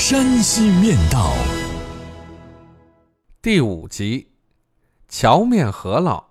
[0.00, 1.18] 山西面道》
[3.42, 4.28] 第五集：
[5.10, 6.24] 荞面饸饹，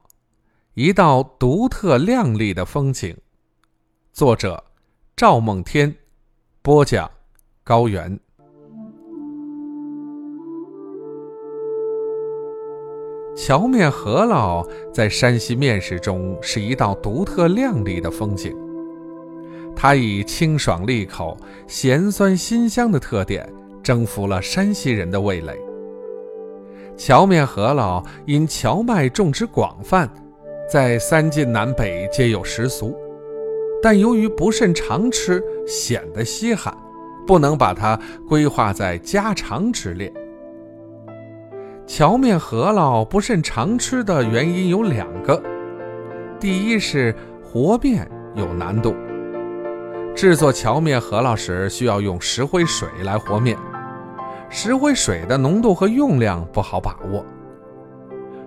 [0.73, 3.15] 一道独特亮丽的风景。
[4.11, 4.63] 作者：
[5.15, 5.95] 赵梦天，
[6.63, 7.11] 播讲。
[7.63, 8.19] 高原，
[13.35, 18.51] 荞面饸饹在山西面食中是一道独特亮丽的风景。
[19.81, 23.47] 它以清爽利口、咸酸辛香的特点，
[23.81, 25.57] 征服了山西人的味蕾。
[26.97, 30.09] 荞面饸饹因荞麦种植广泛，
[30.69, 32.93] 在三晋南北皆有食俗，
[33.81, 36.77] 但由于不甚常吃，显得稀罕。
[37.25, 40.11] 不能把它规划在家常之列。
[41.87, 45.41] 荞面饸饹不甚常吃的原因有两个：
[46.37, 48.93] 第一是和面有难度，
[50.19, 53.57] 制作荞面饸饹时需要用石灰水来和面，
[54.49, 57.25] 石灰水的浓度和用量不好把握，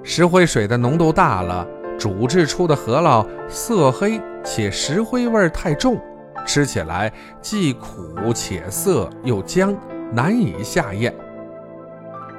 [0.03, 1.67] 石灰水的浓度大了，
[1.99, 5.99] 煮制出的饸饹色黑且石灰味太重。
[6.45, 9.75] 吃起来既苦且涩又僵，
[10.13, 11.11] 难以下咽。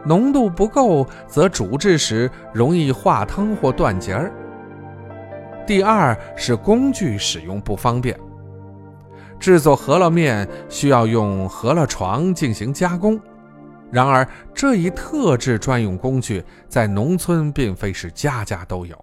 [0.06, 4.31] 浓度不够，则煮制时容易化汤或断节儿。
[5.66, 8.16] 第二是工具使用不方便。
[9.44, 13.19] 制作饸饹面需要用饸饹床进行加工，
[13.91, 18.95] 然而这一特制专用工具在农村并非是家家都有。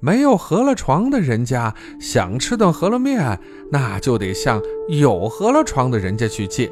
[0.00, 3.38] 没有饸饹床的人家，想吃顿饸饹面，
[3.70, 6.68] 那就得向有饸饹床的人家去借。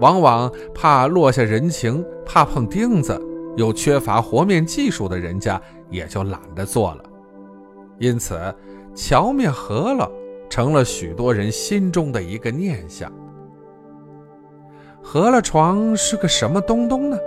[0.00, 3.18] 往往怕落下人情，怕碰钉子，
[3.56, 5.58] 又缺乏和面技术的人家，
[5.88, 7.02] 也就懒得做了。
[7.98, 8.54] 因此，
[8.94, 10.12] 荞面饸饹
[10.54, 13.12] 成了许多人心中的一个念想。
[15.02, 17.18] 饸饹床是个什么东东呢？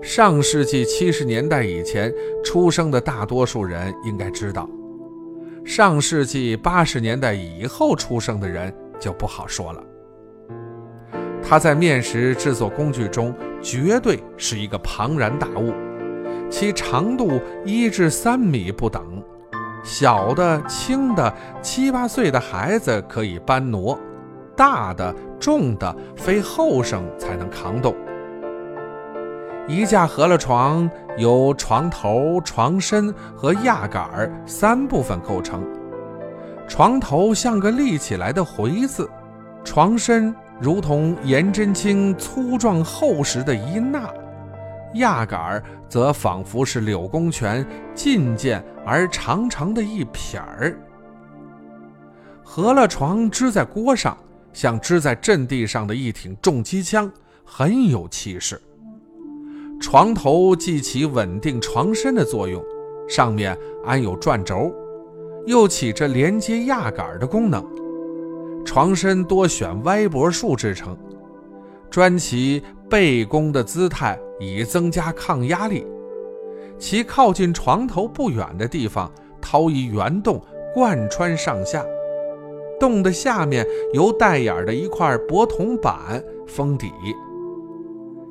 [0.00, 2.10] 上世纪七十年代以前
[2.42, 4.66] 出生的大多数人应该知道，
[5.66, 9.84] 上世纪八十年代以后出生的人就不好说了。
[11.42, 15.74] 它在面食制作工具中绝对是一个庞然大物，
[16.48, 19.22] 其长度一至三米不等，
[19.84, 23.98] 小的、轻的，七八岁的孩子可以搬挪，
[24.56, 27.94] 大的、重的，非后生才能扛动。
[29.68, 35.62] 一架饸饹床由床头、床身和压杆三部分构成。
[36.66, 39.08] 床头像个立起来的回字，
[39.64, 44.00] 床身如同颜真卿粗壮厚实的一捺，
[44.94, 50.78] 压杆儿则仿佛是柳公权劲健而长长的一撇儿。
[52.42, 54.16] 合了床支在锅上，
[54.52, 57.10] 像支在阵地上的一挺重机枪，
[57.44, 58.60] 很有气势。
[59.80, 62.62] 床头既起稳定床身的作用，
[63.08, 64.72] 上面安有转轴，
[65.46, 67.64] 又起着连接压杆儿的功能。
[68.64, 70.96] 床身多选歪脖树制成，
[71.94, 72.60] 专其
[72.90, 75.86] 背弓的姿态，以增加抗压力。
[76.76, 79.08] 其靠近床头不远的地方，
[79.40, 80.42] 掏一圆洞，
[80.74, 81.84] 贯穿上下。
[82.80, 86.90] 洞的下面由带眼的一块薄铜板封底。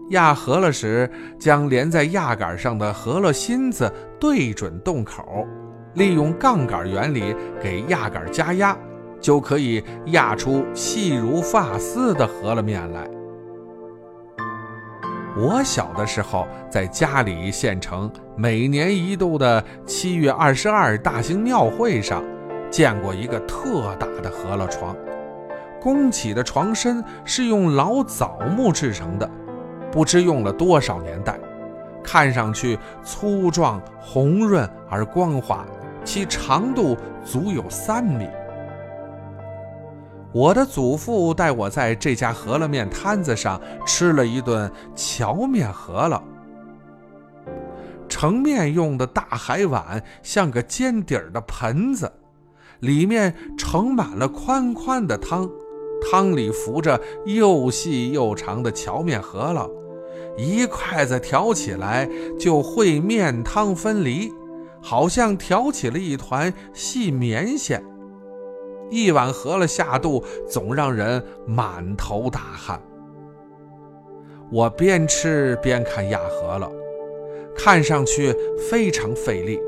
[0.09, 1.09] 压合了时，
[1.39, 5.47] 将连在压杆上的合了芯子对准洞口，
[5.93, 8.77] 利用杠杆原理给压杆加压，
[9.21, 13.09] 就可以压出细如发丝的饸饹面来。
[15.35, 22.23] 我小的时候，在家里县城每年一度的七月二十二大型庙会上，
[22.69, 24.95] 见过一个特大的饸饹床，
[25.81, 29.27] 宫起的床身是用老枣木制成的。
[29.91, 31.39] 不知用了多少年代，
[32.03, 35.65] 看上去粗壮、红润而光滑，
[36.03, 36.95] 其长度
[37.25, 38.27] 足有三米。
[40.33, 46.21] 我的祖父带我在这家饸饹面摊子上吃了一顿荞面饸饹。
[48.09, 52.11] 盛面用的大海碗像个尖底儿的盆子，
[52.79, 55.49] 里面盛满了宽宽的汤，
[56.01, 59.69] 汤里浮着又细又长的荞面饸饹，
[60.37, 62.09] 一筷子挑起来
[62.39, 64.31] 就会面汤分离，
[64.81, 67.83] 好像挑起了一团细棉线。
[68.89, 72.81] 一碗饸饹下肚，总让人满头大汗。
[74.51, 76.71] 我边吃边看压饸饹，
[77.55, 78.35] 看上去
[78.69, 79.59] 非常费力。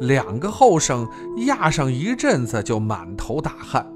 [0.00, 1.08] 两个后生
[1.46, 3.86] 压上一阵子就满头大汗。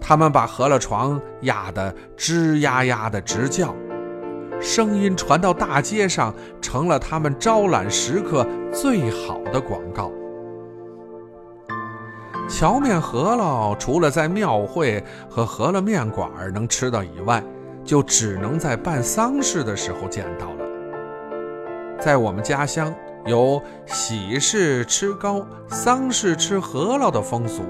[0.00, 3.74] 他们把饸饹床压得吱呀呀的直叫，
[4.60, 10.10] 声音传到大街上，成了他们招揽食客最好的广告。
[12.48, 17.42] 荞面饸饹除了在庙会和饸饹面馆能吃到以外，
[17.84, 20.66] 就只能在办丧事的时候见到了。
[21.98, 22.94] 在我们家乡，
[23.26, 27.62] 有喜事吃糕、丧事吃饸饹的风俗。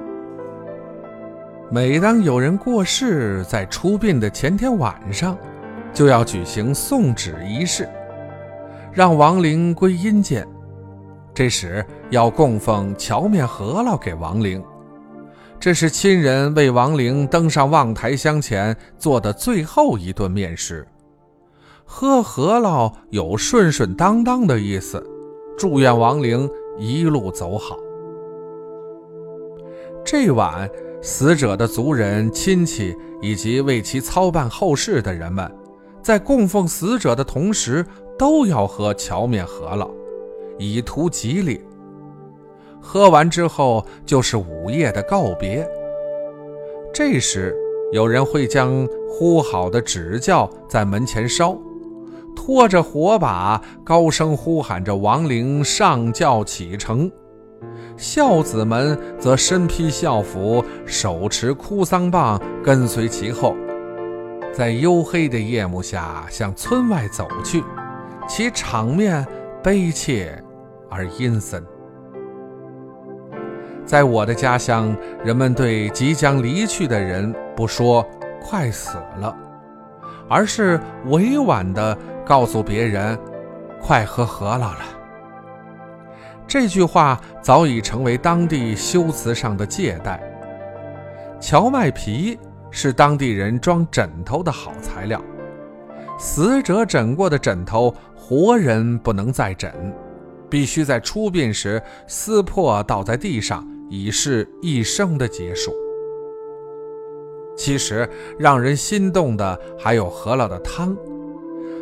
[1.70, 5.36] 每当有人过世，在出殡的前天晚上，
[5.94, 7.88] 就要举行送纸仪式，
[8.92, 10.46] 让亡灵归阴间。
[11.32, 14.62] 这时要供奉荞面饸饹给亡灵，
[15.59, 20.87] 这是亲人为亡灵登上望台香前做的最后一顿面食。
[21.87, 25.03] 喝饸饹有顺顺当当的意思，
[25.56, 26.49] 祝愿亡灵
[26.79, 27.76] 一路走好。
[30.05, 30.70] 这晚。
[31.05, 35.53] 死者的族人、亲戚以及为其操办后事的人们，
[36.00, 37.85] 在供奉死者的同时，
[38.17, 39.91] 都要喝荞面饸饹，
[40.61, 41.61] 以图吉利。
[42.82, 45.67] 喝完之后，就是午夜的告别。
[46.93, 47.56] 这时，
[47.93, 51.56] 有人会将呼好的纸轿在门前烧，
[52.34, 57.11] 拖着火把，高声呼喊着亡灵上轿启程。
[57.96, 63.55] 孝子们则身披孝服，手持哭丧棒，跟随其后，
[64.52, 67.62] 在黝黑的夜幕下向村外走去，
[68.29, 69.25] 其场面
[69.62, 70.43] 悲切
[70.90, 71.64] 而阴森。
[73.84, 78.06] 在我的家乡，人们对即将离去的人不说
[78.40, 79.37] “快死了”，
[80.29, 83.19] 而是委婉地告诉别人
[83.82, 84.79] “快喝饸饹了”。
[86.46, 90.20] 这句话早已成为当地修辞上的借代。
[91.40, 92.38] 荞麦皮
[92.70, 95.20] 是当地人装枕头的好材料，
[96.19, 99.73] 死者枕过的枕头，活人不能再枕，
[100.52, 105.72] 必须在出殡时撕破倒在地上，以示一生的结束。
[107.56, 108.06] 其实，
[108.38, 110.94] 让人心动的还有饸饹的汤，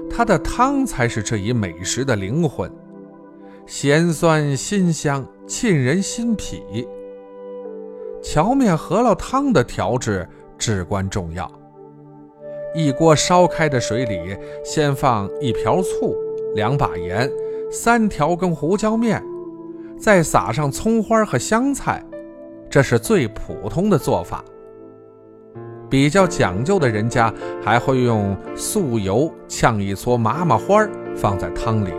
[0.08, 2.70] 它的汤才是这一美食的灵魂。
[3.66, 6.86] 咸酸辛香，沁人心脾。
[8.22, 10.24] 荞面饸饹汤的调制
[10.56, 11.50] 至关重要。
[12.72, 16.14] 一锅烧开的水里，先放一瓢醋、
[16.54, 17.28] 两把盐、
[17.70, 19.22] 三条根胡椒面，
[19.96, 22.04] 再撒上葱花和香菜，
[22.68, 24.44] 这是最普通的做法。
[25.88, 27.32] 比较讲究的人家
[27.62, 30.84] 还会用素油呛一撮麻麻花
[31.16, 31.92] 放在汤里。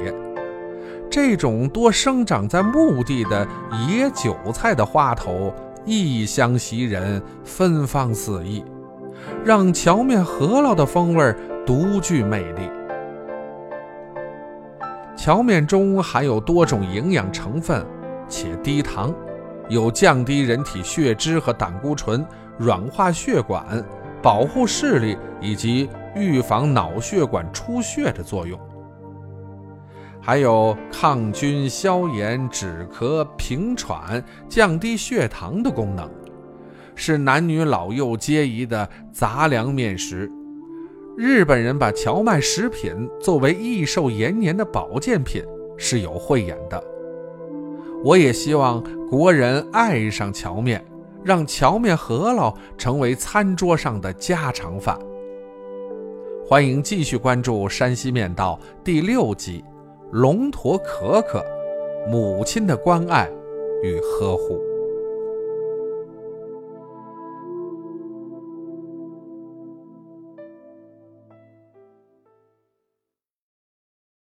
[1.09, 3.47] 这种多生长在墓地的
[3.87, 5.53] 野韭菜的花头，
[5.85, 8.61] 异香袭人，芬芳四溢，
[9.45, 11.33] 让荞面饸饹的风味
[11.65, 12.69] 独具魅力。
[15.23, 17.85] 荞面中含有多种营养成分，
[18.27, 19.13] 且低糖，
[19.69, 22.25] 有降低人体血脂和胆固醇、
[22.57, 23.85] 软化血管、
[24.19, 28.59] 保护视力以及预防脑血管出血的作用。
[30.19, 36.09] 还有抗菌、消炎、止咳、平喘、降低血糖的功能，
[36.95, 40.31] 是男女老幼皆宜的杂粮面食。
[41.17, 45.43] 日本人把荞麦食品作为益寿延年的保健品
[45.77, 46.81] 是有慧眼的。
[48.03, 50.83] 我也希望国人爱上荞面，
[51.23, 54.97] 让荞面饸饹成为餐桌上的家常饭。
[56.47, 59.63] 欢迎继续关注《山西面道》第六集。
[60.11, 61.45] 龙驼可可，
[62.09, 63.29] 母亲的关爱
[63.83, 64.70] 与呵护。